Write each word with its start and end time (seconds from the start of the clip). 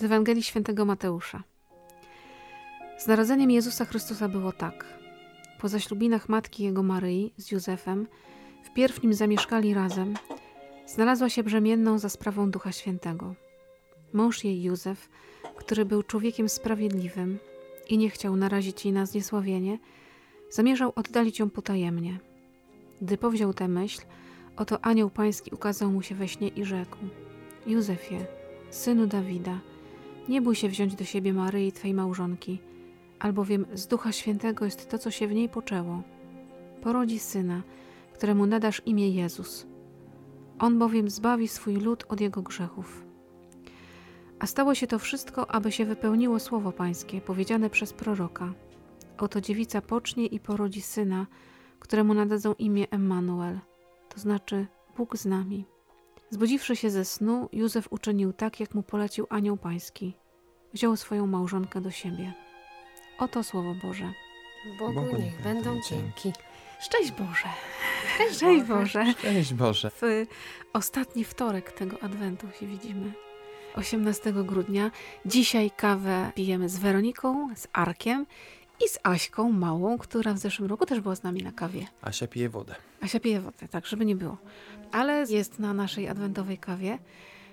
Z 0.00 0.04
Ewangelii 0.04 0.42
Świętego 0.42 0.84
Mateusza. 0.84 1.42
Z 2.98 3.06
narodzeniem 3.06 3.50
Jezusa 3.50 3.84
Chrystusa 3.84 4.28
było 4.28 4.52
tak. 4.52 4.98
Po 5.58 5.68
zaślubinach 5.68 6.28
matki 6.28 6.64
jego 6.64 6.82
Maryi 6.82 7.32
z 7.36 7.50
Józefem, 7.52 8.06
wpierw 8.62 9.02
nim 9.02 9.14
zamieszkali 9.14 9.74
razem, 9.74 10.14
znalazła 10.86 11.28
się 11.28 11.42
brzemienną 11.42 11.98
za 11.98 12.08
sprawą 12.08 12.50
Ducha 12.50 12.72
Świętego. 12.72 13.34
Mąż 14.12 14.44
jej 14.44 14.62
Józef, 14.62 15.08
który 15.56 15.84
był 15.84 16.02
człowiekiem 16.02 16.48
sprawiedliwym 16.48 17.38
i 17.88 17.98
nie 17.98 18.10
chciał 18.10 18.36
narazić 18.36 18.84
jej 18.84 18.94
na 18.94 19.06
zniesławienie, 19.06 19.78
zamierzał 20.50 20.92
oddalić 20.96 21.38
ją 21.38 21.50
potajemnie. 21.50 22.18
Gdy 23.02 23.18
powziął 23.18 23.54
tę 23.54 23.68
myśl, 23.68 24.00
oto 24.56 24.84
anioł 24.84 25.10
pański 25.10 25.50
ukazał 25.54 25.90
mu 25.90 26.02
się 26.02 26.14
we 26.14 26.28
śnie 26.28 26.48
i 26.48 26.64
rzekł: 26.64 26.96
Józefie, 27.66 28.18
synu 28.70 29.06
Dawida, 29.06 29.60
nie 30.28 30.42
bój 30.42 30.54
się 30.54 30.68
wziąć 30.68 30.94
do 30.94 31.04
siebie 31.04 31.32
Maryi, 31.32 31.72
twej 31.72 31.94
małżonki, 31.94 32.60
albowiem 33.18 33.66
z 33.74 33.86
Ducha 33.86 34.12
Świętego 34.12 34.64
jest 34.64 34.90
to, 34.90 34.98
co 34.98 35.10
się 35.10 35.28
w 35.28 35.34
niej 35.34 35.48
poczęło. 35.48 36.02
Porodzi 36.82 37.18
syna, 37.18 37.62
któremu 38.14 38.46
nadasz 38.46 38.82
imię 38.86 39.10
Jezus. 39.10 39.66
On 40.58 40.78
bowiem 40.78 41.10
zbawi 41.10 41.48
swój 41.48 41.76
lud 41.76 42.04
od 42.08 42.20
jego 42.20 42.42
grzechów. 42.42 43.04
A 44.38 44.46
stało 44.46 44.74
się 44.74 44.86
to 44.86 44.98
wszystko, 44.98 45.50
aby 45.50 45.72
się 45.72 45.84
wypełniło 45.84 46.38
słowo 46.38 46.72
Pańskie, 46.72 47.20
powiedziane 47.20 47.70
przez 47.70 47.92
proroka. 47.92 48.52
Oto 49.18 49.40
dziewica 49.40 49.82
pocznie 49.82 50.26
i 50.26 50.40
porodzi 50.40 50.82
syna, 50.82 51.26
któremu 51.78 52.14
nadadzą 52.14 52.54
imię 52.54 52.86
Emmanuel, 52.90 53.58
to 54.08 54.20
znaczy 54.20 54.66
Bóg 54.96 55.16
z 55.16 55.26
nami. 55.26 55.64
Zbudziwszy 56.30 56.76
się 56.76 56.90
ze 56.90 57.04
snu, 57.04 57.48
Józef 57.52 57.88
uczynił 57.90 58.32
tak, 58.32 58.60
jak 58.60 58.74
mu 58.74 58.82
polecił 58.82 59.26
anioł 59.30 59.56
pański. 59.56 60.16
Wziął 60.72 60.96
swoją 60.96 61.26
małżonkę 61.26 61.80
do 61.80 61.90
siebie. 61.90 62.32
Oto 63.18 63.44
słowo 63.44 63.74
Boże. 63.82 64.12
Bogu, 64.78 64.94
Bogu 64.94 65.16
niech 65.16 65.42
będą 65.42 65.80
dzięki. 65.88 66.32
Szczęść 66.80 67.12
Boże! 67.12 67.48
Szczęść 68.14 68.36
Szczęść 68.36 68.64
Boże. 68.64 69.04
Boże! 69.04 69.14
Cześć 69.22 69.54
Boże. 69.54 69.90
W 69.90 70.26
ostatni 70.72 71.24
wtorek 71.24 71.72
tego 71.72 72.02
adwentu 72.02 72.46
się 72.60 72.66
widzimy. 72.66 73.12
18 73.74 74.32
grudnia. 74.32 74.90
Dzisiaj 75.26 75.70
kawę 75.70 76.32
pijemy 76.34 76.68
z 76.68 76.78
Weroniką, 76.78 77.54
z 77.56 77.68
Arkiem 77.72 78.26
i 78.84 78.88
z 78.88 78.98
Aśką 79.02 79.52
Małą, 79.52 79.98
która 79.98 80.34
w 80.34 80.38
zeszłym 80.38 80.68
roku 80.68 80.86
też 80.86 81.00
była 81.00 81.16
z 81.16 81.22
nami 81.22 81.42
na 81.42 81.52
kawie. 81.52 81.86
Asia 82.02 82.26
pije 82.26 82.48
wodę. 82.48 82.74
Asia 83.00 83.20
pije 83.20 83.40
wodę, 83.40 83.68
tak, 83.70 83.86
żeby 83.86 84.04
nie 84.04 84.16
było. 84.16 84.36
Ale 84.92 85.24
jest 85.28 85.58
na 85.58 85.74
naszej 85.74 86.08
adwentowej 86.08 86.58
kawie. 86.58 86.98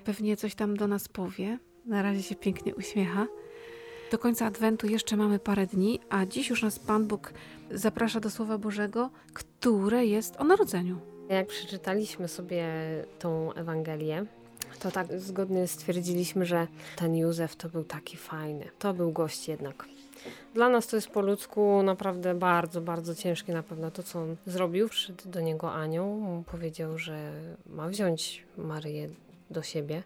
Pewnie 0.06 0.38
coś 0.38 0.56
tam 0.56 0.78
do 0.78 0.88
nas 0.88 1.08
powie. 1.08 1.60
Na 1.86 2.02
razie 2.02 2.24
się 2.24 2.36
pięknie 2.36 2.76
uśmiecha. 2.76 3.28
Do 4.12 4.18
końca 4.18 4.46
adwentu 4.46 4.88
jeszcze 4.88 5.18
mamy 5.18 5.40
parę 5.40 5.68
dni, 5.68 6.00
a 6.10 6.26
dziś 6.26 6.50
już 6.50 6.64
nas 6.64 6.80
Pan 6.80 7.08
Bóg 7.08 7.34
zaprasza 7.72 8.20
do 8.20 8.30
Słowa 8.30 8.58
Bożego, 8.58 9.10
które 9.34 10.06
jest 10.06 10.36
o 10.38 10.44
narodzeniu. 10.44 11.00
Jak 11.30 11.48
przeczytaliśmy 11.48 12.28
sobie 12.28 12.66
tą 13.20 13.54
Ewangelię, 13.54 14.26
to 14.80 14.92
tak 14.92 15.20
zgodnie 15.20 15.68
stwierdziliśmy, 15.68 16.46
że 16.46 16.68
ten 16.96 17.16
Józef 17.16 17.56
to 17.56 17.70
był 17.70 17.84
taki 17.84 18.18
fajny. 18.18 18.70
To 18.80 18.94
był 18.94 19.12
gość 19.12 19.48
jednak. 19.48 19.86
Dla 20.54 20.70
nas 20.70 20.88
to 20.88 20.96
jest 20.96 21.10
po 21.10 21.22
ludzku 21.22 21.84
naprawdę 21.84 22.36
bardzo, 22.36 22.82
bardzo 22.82 23.16
ciężkie 23.16 23.54
na 23.54 23.64
pewno 23.64 23.92
to, 23.92 24.04
co 24.04 24.22
on 24.22 24.36
zrobił. 24.48 24.90
Przyszedł 24.90 25.30
do 25.30 25.42
niego 25.42 25.74
anioł, 25.74 26.20
mu 26.20 26.44
powiedział, 26.44 26.98
że 26.98 27.32
ma 27.66 27.88
wziąć 27.88 28.46
Maryję 28.58 29.10
do 29.50 29.64
siebie. 29.64 30.04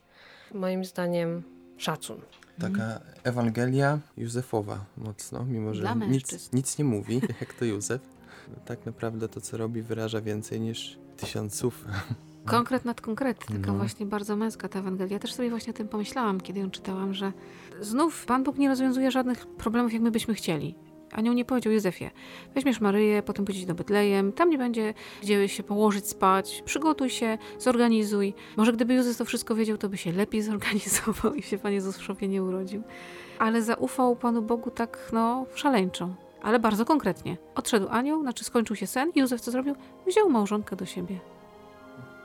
Moim 0.54 0.86
zdaniem 0.86 1.44
szacun. 1.78 2.22
Taka 2.62 3.00
Ewangelia 3.24 4.00
Józefowa 4.18 4.86
mocno, 4.98 5.46
mimo 5.46 5.74
że 5.74 5.96
nic, 6.10 6.54
nic 6.54 6.78
nie 6.78 6.86
mówi, 6.86 7.22
jak 7.42 7.54
to 7.54 7.66
Józef. 7.66 8.02
Tak 8.66 8.86
naprawdę 8.86 9.30
to, 9.30 9.42
co 9.42 9.58
robi, 9.58 9.82
wyraża 9.82 10.22
więcej 10.22 10.62
niż 10.62 10.98
tysiąc 11.18 11.56
słów. 11.56 11.86
Konkret 12.46 12.86
nad 12.86 13.02
konkret, 13.02 13.40
taka 13.40 13.72
No. 13.72 13.74
właśnie 13.74 14.06
bardzo 14.06 14.36
męska 14.36 14.70
ta 14.70 14.80
Ewangelia. 14.80 15.20
Też 15.20 15.34
sobie 15.34 15.50
właśnie 15.50 15.72
o 15.72 15.76
tym 15.76 15.88
pomyślałam, 15.88 16.42
kiedy 16.42 16.60
ją 16.60 16.72
czytałam, 16.72 17.14
że 17.14 17.32
znów 17.82 18.26
Pan 18.26 18.44
Bóg 18.44 18.58
nie 18.58 18.70
rozwiązuje 18.70 19.12
żadnych 19.12 19.48
problemów, 19.48 19.94
jak 19.94 20.02
my 20.02 20.12
byśmy 20.12 20.34
chcieli. 20.34 20.76
Anioł 21.12 21.34
nie 21.34 21.46
powiedział 21.46 21.74
Józefie, 21.74 22.10
weźmiesz 22.56 22.82
Maryję, 22.82 23.24
potem 23.24 23.46
pójdziesz 23.46 23.66
do 23.66 23.74
Betlejem, 23.76 24.32
tam 24.34 24.50
nie 24.50 24.58
będzie 24.58 24.94
gdzie 25.22 25.48
się 25.48 25.64
położyć 25.64 26.08
spać, 26.08 26.64
przygotuj 26.66 27.10
się, 27.10 27.38
zorganizuj. 27.60 28.34
Może 28.58 28.74
gdyby 28.74 28.94
Józef 28.94 29.18
to 29.18 29.26
wszystko 29.26 29.56
wiedział, 29.56 29.78
to 29.78 29.90
by 29.90 29.98
się 29.98 30.12
lepiej 30.12 30.42
zorganizował 30.52 31.34
i 31.34 31.42
się 31.42 31.58
Pan 31.58 31.74
Jezus 31.74 31.98
w 31.98 32.04
szopie 32.04 32.28
nie 32.28 32.44
urodził. 32.44 32.84
Ale 33.40 33.62
zaufał 33.62 34.16
Panu 34.16 34.42
Bogu 34.42 34.72
tak, 34.72 35.10
no, 35.14 35.46
szaleńczo, 35.56 36.16
ale 36.42 36.60
bardzo 36.60 36.86
konkretnie. 36.86 37.38
Odszedł 37.56 37.88
anioł, 37.90 38.22
znaczy 38.22 38.44
skończył 38.44 38.76
się 38.76 38.88
sen 38.88 39.12
i 39.16 39.20
Józef 39.20 39.42
co 39.42 39.52
zrobił? 39.52 39.76
Wziął 40.08 40.30
małżonkę 40.30 40.76
do 40.76 40.86
siebie. 40.86 41.20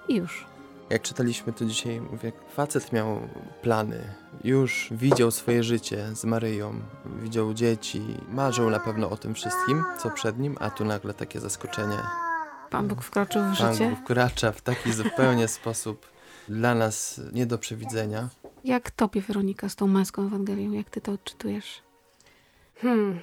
I 0.08 0.14
już. 0.14 0.46
Jak 0.90 1.02
czytaliśmy 1.02 1.52
to 1.52 1.64
dzisiaj, 1.64 2.00
mówię, 2.00 2.32
facet 2.54 2.92
miał 2.92 3.20
plany, 3.62 4.14
już 4.44 4.88
widział 4.90 5.30
swoje 5.30 5.62
życie 5.62 6.06
z 6.14 6.24
Maryją, 6.24 6.80
widział 7.22 7.54
dzieci, 7.54 8.02
marzył 8.28 8.70
na 8.70 8.80
pewno 8.80 9.10
o 9.10 9.16
tym 9.16 9.34
wszystkim, 9.34 9.84
co 10.02 10.10
przed 10.10 10.38
nim, 10.38 10.56
a 10.60 10.70
tu 10.70 10.84
nagle 10.84 11.14
takie 11.14 11.40
zaskoczenie. 11.40 11.98
Pan 12.70 12.88
Bóg 12.88 13.02
wkroczył 13.02 13.42
w 13.42 13.58
Pan 13.58 13.72
życie. 13.72 13.96
wkracza 14.04 14.52
w 14.52 14.60
taki 14.62 14.92
zupełnie 14.92 15.48
sposób 15.48 16.06
dla 16.48 16.74
nas 16.74 17.20
nie 17.32 17.46
do 17.46 17.58
przewidzenia. 17.58 18.28
Jak 18.64 18.90
tobie, 18.90 19.20
Weronika, 19.20 19.68
z 19.68 19.76
tą 19.76 19.86
męską 19.86 20.26
Ewangelią? 20.26 20.72
Jak 20.72 20.90
ty 20.90 21.00
to 21.00 21.12
odczytujesz? 21.12 21.82
Hmm, 22.82 23.20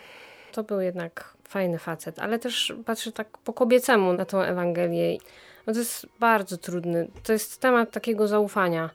to 0.52 0.64
był 0.64 0.80
jednak 0.80 1.33
fajny 1.48 1.80
facet, 1.80 2.20
ale 2.20 2.40
też 2.40 2.74
patrzę 2.86 3.12
tak 3.12 3.38
po 3.38 3.54
kobiecemu 3.54 4.14
na 4.14 4.26
tą 4.26 4.42
Ewangelię. 4.42 5.18
No 5.68 5.74
to 5.74 5.80
jest 5.80 6.08
bardzo 6.20 6.58
trudny. 6.58 7.08
To 7.24 7.34
jest 7.34 7.62
temat 7.62 7.92
takiego 7.92 8.28
zaufania. 8.28 8.90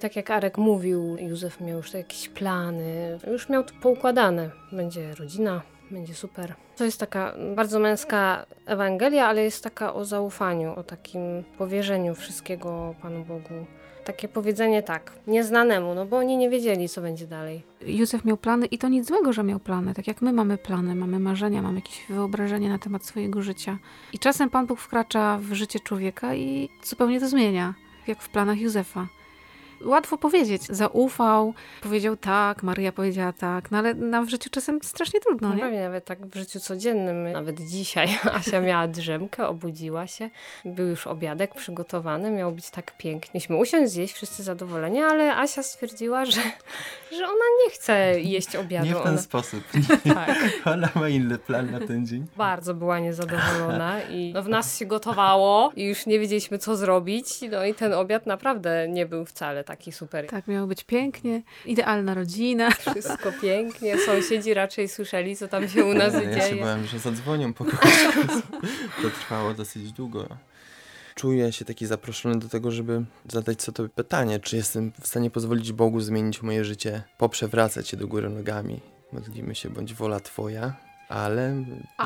Tak 0.00 0.16
jak 0.16 0.30
Arek 0.30 0.58
mówił, 0.58 1.16
Józef 1.20 1.60
miał 1.60 1.76
już 1.76 1.94
jakieś 1.94 2.28
plany, 2.28 3.18
już 3.30 3.48
miał 3.48 3.64
to 3.64 3.74
poukładane. 3.82 4.50
Będzie 4.72 5.14
rodzina, 5.14 5.62
będzie 5.90 6.14
super. 6.14 6.54
To 6.76 6.84
jest 6.84 7.00
taka 7.00 7.34
bardzo 7.56 7.78
męska 7.78 8.46
Ewangelia, 8.66 9.26
ale 9.26 9.44
jest 9.44 9.64
taka 9.64 9.94
o 9.94 10.04
zaufaniu, 10.04 10.74
o 10.74 10.82
takim 10.82 11.44
powierzeniu 11.58 12.14
wszystkiego 12.14 12.94
Panu 13.02 13.24
Bogu. 13.24 13.66
Takie 14.04 14.28
powiedzenie 14.28 14.82
tak, 14.82 15.12
nieznanemu, 15.26 15.94
no 15.94 16.06
bo 16.06 16.16
oni 16.16 16.36
nie 16.36 16.50
wiedzieli, 16.50 16.88
co 16.88 17.00
będzie 17.00 17.26
dalej. 17.26 17.62
Józef 17.86 18.24
miał 18.24 18.36
plany 18.36 18.66
i 18.66 18.78
to 18.78 18.88
nic 18.88 19.06
złego, 19.06 19.32
że 19.32 19.44
miał 19.44 19.60
plany. 19.60 19.94
Tak 19.94 20.06
jak 20.06 20.22
my 20.22 20.32
mamy 20.32 20.58
plany, 20.58 20.94
mamy 20.94 21.18
marzenia, 21.18 21.62
mamy 21.62 21.74
jakieś 21.74 22.06
wyobrażenia 22.08 22.68
na 22.68 22.78
temat 22.78 23.04
swojego 23.04 23.42
życia. 23.42 23.78
I 24.12 24.18
czasem 24.18 24.50
Pan 24.50 24.66
Bóg 24.66 24.80
wkracza 24.80 25.38
w 25.42 25.52
życie 25.52 25.80
człowieka 25.80 26.34
i 26.34 26.68
zupełnie 26.84 27.20
to 27.20 27.28
zmienia. 27.28 27.74
Jak 28.06 28.22
w 28.22 28.28
planach 28.28 28.58
Józefa. 28.58 29.06
Łatwo 29.84 30.18
powiedzieć. 30.18 30.62
Zaufał, 30.62 31.54
powiedział 31.82 32.16
tak, 32.16 32.62
Maryja 32.62 32.92
powiedziała 32.92 33.32
tak, 33.32 33.70
no 33.70 33.78
ale 33.78 33.94
nam 33.94 34.26
w 34.26 34.30
życiu 34.30 34.50
czasem 34.50 34.78
strasznie 34.82 35.20
trudno, 35.20 35.48
No 35.48 35.54
nie? 35.54 35.60
pewnie 35.60 35.80
nawet 35.82 36.04
tak 36.04 36.26
w 36.26 36.34
życiu 36.36 36.60
codziennym, 36.60 37.32
nawet 37.32 37.60
dzisiaj 37.60 38.08
Asia 38.34 38.60
miała 38.60 38.88
drzemkę, 38.88 39.48
obudziła 39.48 40.06
się, 40.06 40.30
był 40.64 40.86
już 40.88 41.06
obiadek 41.06 41.54
przygotowany, 41.54 42.30
miał 42.30 42.52
być 42.52 42.70
tak 42.70 42.96
pięknie. 42.96 43.30
Mieliśmy 43.34 43.56
usiąść, 43.56 43.92
zjeść, 43.92 44.14
wszyscy 44.14 44.42
zadowoleni, 44.42 45.00
ale 45.02 45.36
Asia 45.36 45.62
stwierdziła, 45.62 46.24
że, 46.26 46.40
że 47.12 47.24
ona 47.24 47.44
nie 47.64 47.70
chce 47.70 48.20
jeść 48.20 48.56
obiadu. 48.56 48.86
Nie 48.86 48.94
w 48.94 49.02
ten 49.02 49.12
ona, 49.12 49.18
sposób. 49.22 49.64
tak, 50.14 50.38
Ona 50.74 50.88
ma 50.94 51.08
inny 51.08 51.38
plan 51.38 51.70
na 51.70 51.80
ten 51.80 52.06
dzień. 52.06 52.26
bardzo 52.36 52.74
była 52.74 52.98
niezadowolona 52.98 54.02
i 54.02 54.32
no, 54.34 54.42
w 54.42 54.48
nas 54.48 54.78
się 54.78 54.86
gotowało 54.86 55.72
i 55.76 55.84
już 55.84 56.06
nie 56.06 56.18
wiedzieliśmy 56.18 56.58
co 56.58 56.76
zrobić. 56.76 57.26
No 57.50 57.64
i 57.64 57.74
ten 57.74 57.92
obiad 57.94 58.26
naprawdę 58.26 58.88
nie 58.88 59.06
był 59.06 59.24
wcale 59.24 59.64
taki 59.66 59.92
super. 59.92 60.26
Tak, 60.26 60.46
miało 60.48 60.66
być 60.66 60.84
pięknie, 60.84 61.42
idealna 61.66 62.14
rodzina. 62.14 62.70
Wszystko 62.70 63.32
pięknie, 63.42 63.98
sąsiedzi 63.98 64.54
raczej 64.54 64.88
słyszeli 64.88 65.36
co 65.36 65.48
tam 65.48 65.68
się 65.68 65.84
u 65.84 65.94
nas 65.94 66.14
Ja 66.14 66.20
się 66.20 66.40
dzieje. 66.50 66.62
bałem, 66.62 66.86
że 66.86 66.98
zadzwonią 66.98 67.52
po 67.52 67.64
kogoś. 67.64 67.80
To 69.02 69.10
trwało 69.10 69.54
dosyć 69.54 69.92
długo. 69.92 70.28
Czuję 71.14 71.52
się 71.52 71.64
taki 71.64 71.86
zaproszony 71.86 72.38
do 72.38 72.48
tego, 72.48 72.70
żeby 72.70 73.04
zadać 73.28 73.62
sobie 73.62 73.76
to 73.76 73.88
pytanie, 73.94 74.40
czy 74.40 74.56
jestem 74.56 74.92
w 75.00 75.06
stanie 75.06 75.30
pozwolić 75.30 75.72
Bogu 75.72 76.00
zmienić 76.00 76.42
moje 76.42 76.64
życie, 76.64 77.02
poprzewracać 77.18 77.88
się 77.88 77.96
do 77.96 78.08
góry 78.08 78.30
nogami. 78.30 78.80
Modlimy 79.12 79.54
się, 79.54 79.70
bądź 79.70 79.94
wola 79.94 80.20
Twoja, 80.20 80.74
ale 81.08 81.54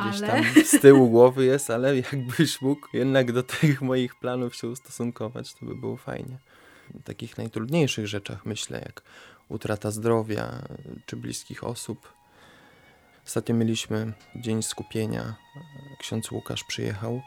gdzieś 0.08 0.22
Ale? 0.22 0.26
tam 0.28 0.44
z 0.64 0.80
tyłu 0.80 1.10
głowy 1.10 1.44
jest, 1.44 1.70
ale 1.70 1.96
jakbyś 1.96 2.62
mógł 2.62 2.86
jednak 2.92 3.32
do 3.32 3.42
tych 3.42 3.82
moich 3.82 4.14
planów 4.14 4.54
się 4.56 4.68
ustosunkować, 4.68 5.54
to 5.54 5.66
by 5.66 5.74
było 5.74 5.96
fajnie. 5.96 6.38
Takich 7.04 7.38
najtrudniejszych 7.38 8.06
rzeczach 8.06 8.46
myślę, 8.46 8.78
jak 8.78 9.02
utrata 9.48 9.90
zdrowia 9.90 10.62
czy 11.06 11.16
bliskich 11.16 11.64
osób. 11.64 12.12
Ostatnio 13.26 13.54
mieliśmy 13.54 14.12
dzień 14.36 14.62
skupienia. 14.62 15.36
Ksiądz 15.98 16.30
Łukasz 16.30 16.64
przyjechał, 16.64 17.22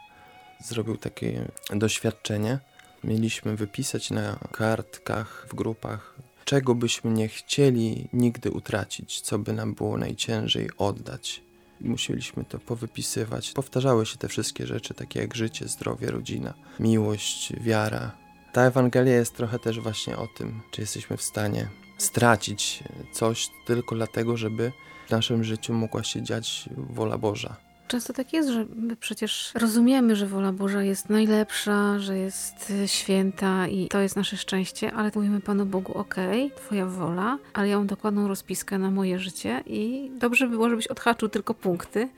zrobił 0.65 0.97
takie 0.97 1.51
doświadczenie. 1.69 2.59
Mieliśmy 3.03 3.55
wypisać 3.55 4.11
na 4.11 4.39
kartkach 4.51 5.47
w 5.49 5.55
grupach 5.55 6.13
czego 6.45 6.75
byśmy 6.75 7.11
nie 7.11 7.27
chcieli 7.27 8.09
nigdy 8.13 8.51
utracić, 8.51 9.21
co 9.21 9.39
by 9.39 9.53
nam 9.53 9.73
było 9.73 9.97
najciężej 9.97 10.69
oddać. 10.77 11.41
Musieliśmy 11.81 12.45
to 12.45 12.59
powypisywać. 12.59 13.51
Powtarzały 13.51 14.05
się 14.05 14.17
te 14.17 14.27
wszystkie 14.27 14.67
rzeczy, 14.67 14.93
takie 14.93 15.19
jak 15.19 15.35
życie, 15.35 15.67
zdrowie, 15.67 16.11
rodzina, 16.11 16.53
miłość, 16.79 17.53
wiara. 17.61 18.22
Ta 18.53 18.61
Ewangelia 18.61 19.13
jest 19.13 19.35
trochę 19.35 19.59
też 19.59 19.79
właśnie 19.79 20.17
o 20.17 20.27
tym, 20.27 20.61
czy 20.71 20.81
jesteśmy 20.81 21.17
w 21.17 21.21
stanie 21.21 21.67
stracić 21.97 22.83
coś 23.11 23.49
tylko 23.65 23.95
dlatego, 23.95 24.37
żeby 24.37 24.71
w 25.07 25.11
naszym 25.11 25.43
życiu 25.43 25.73
mogła 25.73 26.03
się 26.03 26.21
dziać 26.21 26.69
wola 26.77 27.17
Boża. 27.17 27.55
Często 27.87 28.13
tak 28.13 28.33
jest, 28.33 28.49
że 28.49 28.65
my 28.75 28.95
przecież 28.95 29.51
rozumiemy, 29.55 30.15
że 30.15 30.27
wola 30.27 30.51
Boża 30.51 30.83
jest 30.83 31.09
najlepsza, 31.09 31.99
że 31.99 32.17
jest 32.17 32.73
święta 32.85 33.67
i 33.67 33.87
to 33.87 33.99
jest 33.99 34.15
nasze 34.15 34.37
szczęście, 34.37 34.93
ale 34.93 35.11
mówimy 35.15 35.41
Panu 35.41 35.65
Bogu, 35.65 35.97
okej, 35.97 36.45
okay, 36.45 36.57
Twoja 36.57 36.85
wola, 36.85 37.37
ale 37.53 37.67
ja 37.67 37.77
mam 37.77 37.87
dokładną 37.87 38.27
rozpiskę 38.27 38.77
na 38.77 38.91
moje 38.91 39.19
życie 39.19 39.63
i 39.65 40.11
dobrze 40.19 40.47
by 40.47 40.51
było, 40.51 40.69
żebyś 40.69 40.87
odhaczył 40.87 41.29
tylko 41.29 41.53
punkty. 41.53 42.09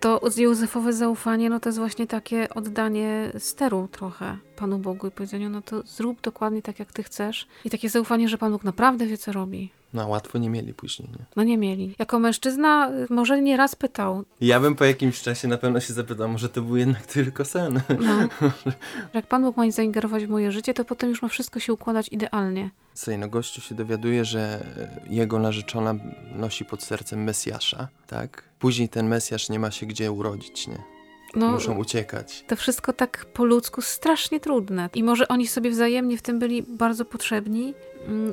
To 0.00 0.20
Józefowe 0.36 0.92
zaufanie, 0.92 1.50
no 1.50 1.60
to 1.60 1.68
jest 1.68 1.78
właśnie 1.78 2.06
takie 2.06 2.48
oddanie 2.54 3.32
steru 3.38 3.88
trochę 3.92 4.36
Panu 4.56 4.78
Bogu 4.78 5.06
i 5.06 5.10
powiedzenie, 5.10 5.48
no 5.48 5.62
to 5.62 5.82
zrób 5.86 6.20
dokładnie 6.20 6.62
tak, 6.62 6.78
jak 6.78 6.92
Ty 6.92 7.02
chcesz. 7.02 7.46
I 7.64 7.70
takie 7.70 7.88
zaufanie, 7.88 8.28
że 8.28 8.38
Pan 8.38 8.52
Bóg 8.52 8.64
naprawdę 8.64 9.06
wie, 9.06 9.18
co 9.18 9.32
robi. 9.32 9.70
No 9.94 10.08
łatwo 10.08 10.38
nie 10.38 10.50
mieli 10.50 10.74
później, 10.74 11.08
nie? 11.08 11.24
No 11.36 11.42
nie 11.42 11.58
mieli. 11.58 11.94
Jako 11.98 12.18
mężczyzna 12.18 12.90
y, 13.10 13.14
może 13.14 13.42
nie 13.42 13.56
raz 13.56 13.76
pytał. 13.76 14.24
Ja 14.40 14.60
bym 14.60 14.74
po 14.76 14.84
jakimś 14.84 15.22
czasie 15.22 15.48
na 15.48 15.58
pewno 15.58 15.80
się 15.80 15.92
zapytał, 15.92 16.28
może 16.28 16.48
to 16.48 16.62
był 16.62 16.76
jednak 16.76 17.06
tylko 17.06 17.44
sen. 17.44 17.80
No. 18.00 18.28
Jak 19.14 19.26
Pan 19.26 19.42
Bóg 19.42 19.56
ma 19.56 19.70
zaingerować 19.70 20.26
w 20.26 20.28
moje 20.28 20.52
życie, 20.52 20.74
to 20.74 20.84
potem 20.84 21.10
już 21.10 21.22
ma 21.22 21.28
wszystko 21.28 21.60
się 21.60 21.72
układać 21.72 22.08
idealnie. 22.08 22.70
Słuchaj, 22.94 23.18
no 23.18 23.28
gościu 23.28 23.60
się 23.60 23.74
dowiaduje, 23.74 24.24
że 24.24 24.66
jego 25.10 25.38
narzeczona 25.38 25.94
nosi 26.36 26.64
pod 26.64 26.82
sercem 26.82 27.24
Mesjasza, 27.24 27.88
tak? 28.06 28.44
Później 28.58 28.88
ten 28.88 29.08
Mesjasz 29.08 29.48
nie 29.48 29.58
ma 29.58 29.70
się 29.70 29.86
gdzie 29.86 30.12
urodzić, 30.12 30.68
nie? 30.68 30.78
No, 31.36 31.52
Muszą 31.52 31.76
uciekać. 31.76 32.44
To 32.46 32.56
wszystko 32.56 32.92
tak 32.92 33.26
po 33.34 33.44
ludzku 33.44 33.82
strasznie 33.82 34.40
trudne. 34.40 34.88
I 34.94 35.02
może 35.02 35.28
oni 35.28 35.46
sobie 35.46 35.70
wzajemnie 35.70 36.18
w 36.18 36.22
tym 36.22 36.38
byli 36.38 36.62
bardzo 36.62 37.04
potrzebni, 37.04 37.74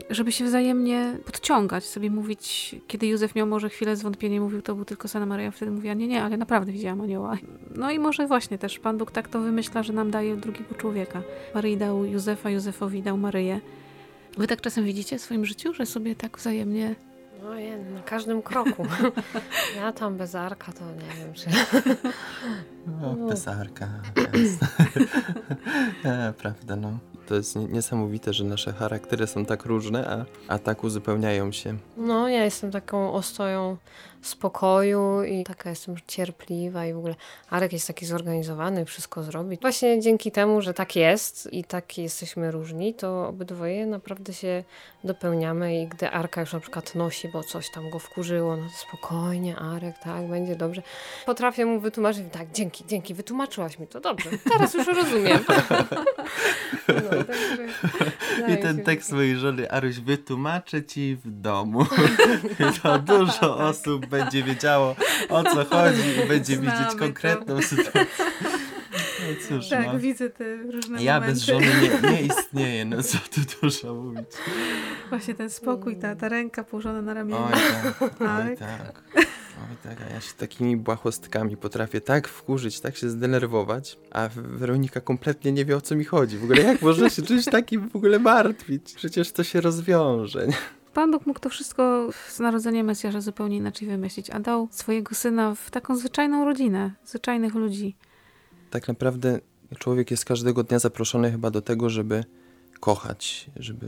żeby 0.10 0.31
się 0.31 0.46
wzajemnie 0.46 1.18
podciągać, 1.25 1.86
sobie 1.86 2.10
mówić, 2.10 2.75
kiedy 2.88 3.08
Józef 3.08 3.36
miał 3.36 3.48
może 3.48 3.69
chwilę 3.69 3.96
zwątpienia, 3.96 4.42
mówił, 4.42 4.62
to 4.62 4.75
był 4.75 4.86
tylko 4.86 5.08
Sana 5.08 5.25
Maria, 5.25 5.52
wtedy 5.52 5.72
mówiła, 5.72 5.94
nie, 5.94 6.08
nie, 6.08 6.24
ale 6.24 6.38
naprawdę 6.38 6.72
widziałam 6.72 7.02
anioła. 7.02 7.38
No 7.75 7.92
i 7.92 8.00
może 8.00 8.28
właśnie 8.28 8.58
też 8.58 8.80
Pan 8.80 8.98
Bóg 8.98 9.12
tak 9.12 9.28
to 9.28 9.40
wymyśla, 9.40 9.84
że 9.84 9.94
nam 9.94 10.12
daje 10.12 10.36
drugiego 10.36 10.75
człowieka. 10.75 11.22
Maryi 11.56 11.78
dał 11.78 12.06
Józefa, 12.06 12.50
Józefowi 12.50 13.02
dał 13.02 13.18
Maryję. 13.18 13.62
Wy 14.38 14.48
tak 14.48 14.62
czasem 14.62 14.86
widzicie 14.86 15.18
w 15.18 15.22
swoim 15.22 15.46
życiu, 15.46 15.74
że 15.74 15.86
sobie 15.86 16.16
tak 16.16 16.38
wzajemnie 16.38 16.96
Ojej, 17.46 17.80
na 17.80 18.02
każdym 18.02 18.42
kroku. 18.42 18.86
Ja 19.75 19.94
tam 19.94 20.18
bez 20.18 20.36
arka 20.36 20.72
to 20.72 20.86
nie 20.86 21.24
wiem, 21.24 21.34
czy... 21.34 21.50
No, 23.02 23.28
bez 23.28 23.48
arka. 23.48 23.88
Prawda, 26.42 26.75
no. 26.75 27.00
To 27.27 27.35
jest 27.35 27.56
niesamowite, 27.56 28.33
że 28.33 28.44
nasze 28.44 28.74
charaktery 28.74 29.27
są 29.27 29.45
tak 29.45 29.65
różne, 29.65 30.07
a, 30.09 30.25
a 30.53 30.59
tak 30.59 30.83
uzupełniają 30.83 31.51
się. 31.51 31.77
No, 31.97 32.29
ja 32.29 32.44
jestem 32.44 32.71
taką 32.71 33.13
ostoją 33.13 33.77
spokoju 34.21 35.24
i 35.24 35.44
taka 35.44 35.69
jestem 35.69 35.95
cierpliwa 36.07 36.85
i 36.85 36.94
w 36.94 36.97
ogóle 36.97 37.15
Arek 37.50 37.74
jest 37.74 37.88
taki 37.88 38.06
zorganizowany, 38.06 38.85
wszystko 38.85 39.24
zrobi. 39.24 39.57
Właśnie 39.62 40.01
dzięki 40.01 40.31
temu, 40.31 40.62
że 40.62 40.74
tak 40.74 40.95
jest 40.95 41.53
i 41.53 41.63
tak 41.63 41.97
jesteśmy 41.97 42.51
różni, 42.51 42.94
to 42.94 43.27
obydwoje 43.27 43.85
naprawdę 43.85 44.33
się 44.33 44.63
dopełniamy 45.03 45.81
i 45.81 45.88
gdy 45.88 46.09
Arka 46.09 46.41
już 46.41 46.53
na 46.53 46.59
przykład 46.59 46.95
nosi, 46.95 47.27
bo 47.27 47.44
coś 47.44 47.71
tam 47.71 47.89
go 47.89 48.00
wkurzyło, 48.00 48.57
no 48.57 48.63
to 48.63 48.77
spokojnie 48.88 49.56
Arek, 49.56 49.95
tak, 49.97 50.30
będzie 50.30 50.56
dobrze. 50.56 50.81
Potrafię 51.25 51.65
mu 51.65 51.80
wytłumaczyć, 51.80 52.23
tak, 52.31 52.51
dzięki, 52.51 52.83
dzięki, 52.88 53.13
wytłumaczyłaś 53.13 53.80
mi 53.80 53.88
to, 53.88 54.00
dobrze, 54.00 54.30
teraz 54.44 54.73
już 54.73 54.88
rozumiem. 54.88 55.39
no, 56.88 57.17
także, 57.24 57.68
I 58.54 58.58
ten 58.58 58.84
tekst 58.84 59.12
mojej 59.12 59.38
żony, 59.38 59.72
Aruś, 59.72 60.00
wytłumaczę 60.00 60.84
ci 60.84 61.18
w 61.25 61.42
domu. 61.42 61.86
to 62.84 63.00
dużo 63.00 63.58
osób 63.69 64.06
będzie 64.06 64.44
wiedziało 64.44 64.96
o 65.30 65.44
co 65.44 65.66
chodzi 65.66 66.02
i 66.25 66.28
będzie 66.28 66.56
Znamy 66.56 66.72
widzieć 66.78 66.96
konkretną 67.00 67.56
to. 67.56 67.62
sytuację. 67.62 68.06
No 69.19 69.34
cóż, 69.48 69.69
tak, 69.69 69.86
no. 69.86 70.00
widzę 70.00 70.30
te 70.30 70.56
różne 70.58 71.04
Ja 71.04 71.14
momenty. 71.14 71.34
bez 71.34 71.44
żony 71.44 71.66
nie, 71.81 72.12
nie 72.12 72.22
istnieję, 72.22 72.86
no 72.86 73.04
co 73.04 73.18
tu 73.18 73.42
dużo 73.62 73.94
mówić. 73.94 74.25
Właśnie 75.10 75.34
ten 75.36 75.50
spokój, 75.50 75.96
ta, 75.98 76.16
ta 76.16 76.30
ręka 76.30 76.64
położona 76.64 77.02
na 77.02 77.14
ramieniu. 77.14 77.40
Oj 77.46 77.52
tak, 77.52 78.12
oj 78.22 78.58
tak. 78.58 79.04
Tak, 79.84 79.98
a 80.02 80.14
ja 80.14 80.22
się 80.22 80.34
takimi 80.34 80.78
błahostkami 80.78 81.58
potrafię 81.58 82.02
tak 82.02 82.28
wkurzyć, 82.28 82.80
tak 82.80 82.96
się 82.96 83.10
zdenerwować, 83.10 84.00
a 84.12 84.30
Weronika 84.36 85.02
kompletnie 85.02 85.52
nie 85.52 85.66
wie 85.66 85.78
o 85.78 85.81
co 85.81 85.96
mi 85.96 86.06
chodzi. 86.06 86.38
W 86.38 86.44
ogóle 86.44 86.62
jak 86.62 86.81
można 86.81 87.10
się 87.10 87.22
czymś 87.22 87.46
takim 87.46 87.90
w 87.90 87.96
ogóle 87.96 88.19
martwić? 88.19 88.94
Przecież 88.94 89.31
to 89.31 89.44
się 89.44 89.62
rozwiąże. 89.62 90.48
Nie? 90.48 90.54
Pan 90.94 91.12
Bóg 91.12 91.25
mógł 91.25 91.40
to 91.40 91.50
wszystko 91.50 92.10
z 92.30 92.40
narodzeniem 92.40 92.86
Mesjasza 92.86 93.22
zupełnie 93.22 93.58
inaczej 93.58 93.88
wymyślić, 93.88 94.30
a 94.30 94.40
dał 94.40 94.68
swojego 94.72 95.16
syna 95.16 95.56
w 95.56 95.72
taką 95.72 95.96
zwyczajną 95.96 96.46
rodzinę, 96.46 96.92
zwyczajnych 97.06 97.56
ludzi. 97.56 97.96
Tak 98.69 98.88
naprawdę 98.88 99.40
człowiek 99.80 100.12
jest 100.12 100.25
każdego 100.25 100.64
dnia 100.64 100.80
zaproszony 100.80 101.31
chyba 101.31 101.52
do 101.52 101.62
tego, 101.62 101.90
żeby 101.90 102.24
kochać, 102.79 103.50
żeby 103.56 103.88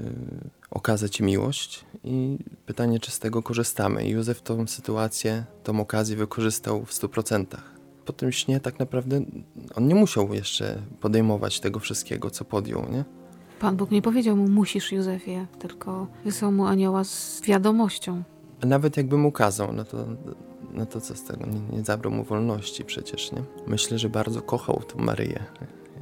okazać 0.72 1.22
miłość 1.22 1.86
i 2.04 2.38
pytanie, 2.66 3.00
czy 3.00 3.12
z 3.12 3.20
tego 3.20 3.44
korzystamy. 3.44 4.06
I 4.06 4.10
Józef 4.10 4.42
tą 4.42 4.68
sytuację, 4.68 5.46
tą 5.64 5.80
okazję 5.80 6.16
wykorzystał 6.16 6.86
w 6.86 6.94
stu 6.94 7.10
procentach. 7.10 7.80
Po 8.06 8.14
tym 8.14 8.32
śnie 8.32 8.60
tak 8.60 8.80
naprawdę 8.80 9.22
on 9.76 9.88
nie 9.88 9.96
musiał 9.96 10.34
jeszcze 10.34 10.82
podejmować 11.02 11.60
tego 11.60 11.80
wszystkiego, 11.80 12.30
co 12.30 12.46
podjął, 12.46 12.86
nie? 12.92 13.06
Pan 13.60 13.78
Bóg 13.78 13.92
nie 13.92 14.02
powiedział 14.02 14.36
mu 14.36 14.48
musisz 14.48 14.92
Józefie, 14.92 15.46
tylko 15.60 16.08
wysłał 16.26 16.52
mu 16.52 16.66
anioła 16.66 17.04
z 17.04 17.42
wiadomością. 17.42 18.24
Nawet 18.64 18.98
jakby 18.98 19.18
mu 19.18 19.32
kazał, 19.32 19.74
no 19.74 19.84
to, 19.84 20.06
no 20.74 20.86
to 20.86 21.02
co 21.02 21.16
z 21.16 21.24
tego, 21.24 21.46
nie, 21.46 21.78
nie 21.78 21.84
zabrał 21.84 22.14
mu 22.14 22.24
wolności 22.24 22.86
przecież, 22.86 23.32
nie? 23.32 23.44
Myślę, 23.68 24.00
że 24.00 24.10
bardzo 24.10 24.42
kochał 24.42 24.82
tą 24.88 25.04
Maryję 25.04 25.44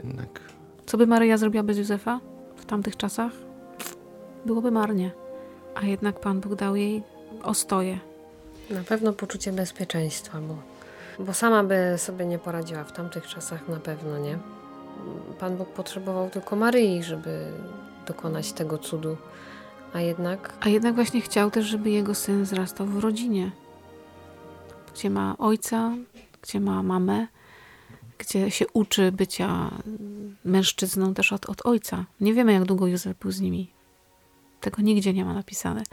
jednak. 0.04 0.42
Co 0.86 0.98
by 0.98 1.08
Maryja 1.08 1.38
zrobiła 1.38 1.64
bez 1.64 1.78
Józefa 1.78 2.20
w 2.58 2.66
tamtych 2.66 2.98
czasach? 2.98 3.32
Byłoby 4.46 4.72
marnie. 4.72 5.12
A 5.76 5.86
jednak 5.86 6.20
Pan 6.20 6.40
Bóg 6.40 6.56
dał 6.56 6.76
jej 6.76 7.04
ostoję. 7.44 8.00
Na 8.70 8.84
pewno 8.84 9.14
poczucie 9.14 9.52
bezpieczeństwa, 9.52 10.40
bo, 10.42 10.56
bo 11.26 11.34
sama 11.34 11.64
by 11.64 11.94
sobie 11.98 12.26
nie 12.26 12.40
poradziła 12.40 12.84
w 12.84 12.92
tamtych 12.92 13.28
czasach 13.28 13.68
na 13.68 13.78
pewno, 13.78 14.18
nie? 14.18 14.38
Pan 15.40 15.58
Bóg 15.58 15.70
potrzebował 15.70 16.30
tylko 16.30 16.56
Maryi, 16.56 17.04
żeby 17.04 17.52
dokonać 18.08 18.54
tego 18.54 18.78
cudu. 18.78 19.18
A 19.94 20.02
jednak. 20.02 20.54
A 20.60 20.70
jednak 20.70 20.96
właśnie 20.96 21.22
chciał 21.22 21.52
też, 21.52 21.66
żeby 21.66 21.90
jego 21.90 22.16
syn 22.16 22.44
wzrastał 22.44 22.88
w 22.88 23.00
rodzinie, 23.00 23.52
gdzie 24.94 25.10
ma 25.10 25.36
ojca, 25.38 25.92
gdzie 26.42 26.60
ma 26.60 26.84
mamę, 26.84 27.28
gdzie 28.18 28.52
się 28.52 28.66
uczy 28.74 29.12
bycia 29.12 29.72
mężczyzną 30.46 31.14
też 31.14 31.34
od, 31.34 31.50
od 31.50 31.66
ojca. 31.66 32.06
Nie 32.22 32.34
wiemy, 32.34 32.54
jak 32.54 32.64
długo 32.64 32.88
Józef 32.88 33.18
był 33.18 33.32
z 33.32 33.42
nimi. 33.42 33.72
Tego 34.62 34.82
nigdzie 34.82 35.14
nie 35.14 35.26
ma 35.26 35.34
napisane. 35.34 35.84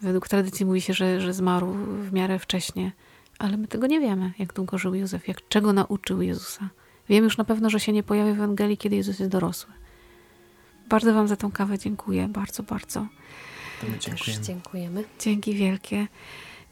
Według 0.00 0.28
tradycji 0.28 0.66
mówi 0.66 0.80
się, 0.80 0.94
że, 0.94 1.20
że 1.20 1.34
zmarł 1.34 1.72
w 2.00 2.12
miarę 2.12 2.38
wcześnie, 2.38 2.92
ale 3.38 3.56
my 3.56 3.68
tego 3.68 3.86
nie 3.86 4.00
wiemy, 4.00 4.32
jak 4.38 4.52
długo 4.52 4.78
żył 4.78 4.94
Józef, 4.94 5.28
jak 5.28 5.48
czego 5.48 5.72
nauczył 5.72 6.22
Jezusa. 6.22 6.68
Wiem 7.08 7.24
już 7.24 7.36
na 7.36 7.44
pewno, 7.44 7.70
że 7.70 7.80
się 7.80 7.92
nie 7.92 8.02
pojawi 8.02 8.32
w 8.32 8.34
Ewangelii, 8.34 8.76
kiedy 8.76 8.96
Jezus 8.96 9.18
jest 9.18 9.32
dorosły. 9.32 9.72
Bardzo 10.88 11.14
Wam 11.14 11.28
za 11.28 11.36
tą 11.36 11.50
kawę 11.50 11.78
dziękuję. 11.78 12.28
Bardzo, 12.28 12.62
bardzo. 12.62 13.06
Dziękujemy. 14.00 14.42
dziękujemy. 14.42 15.04
Dzięki 15.20 15.54
wielkie. 15.54 16.06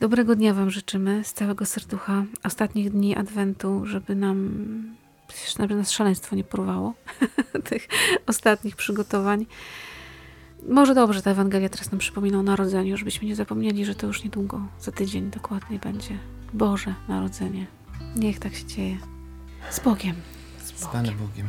Dobrego 0.00 0.36
dnia 0.36 0.54
Wam 0.54 0.70
życzymy 0.70 1.24
z 1.24 1.32
całego 1.32 1.66
serducha. 1.66 2.24
Ostatnich 2.44 2.90
dni 2.90 3.16
Adwentu, 3.16 3.86
żeby 3.86 4.14
nam 4.14 4.50
żeby 5.58 5.74
nas 5.74 5.90
szaleństwo 5.90 6.36
nie 6.36 6.44
porwało 6.44 6.94
tych 7.70 7.88
ostatnich 8.26 8.76
przygotowań. 8.76 9.46
Może 10.68 10.94
dobrze 10.94 11.22
ta 11.22 11.30
Ewangelia 11.30 11.68
teraz 11.68 11.90
nam 11.92 11.98
przypomina 11.98 12.38
o 12.38 12.42
narodzeniu, 12.42 12.96
żebyśmy 12.96 13.28
nie 13.28 13.36
zapomnieli, 13.36 13.84
że 13.84 13.94
to 13.94 14.06
już 14.06 14.24
niedługo, 14.24 14.60
za 14.80 14.92
tydzień 14.92 15.30
dokładnie 15.30 15.78
będzie 15.78 16.18
Boże 16.52 16.94
Narodzenie. 17.08 17.66
Niech 18.16 18.38
tak 18.38 18.54
się 18.54 18.64
dzieje. 18.64 18.98
Z, 19.70 19.80
Bogiem. 19.80 20.16
Z 20.58 20.86
Panem 20.86 21.14
Bogiem. 21.16 21.48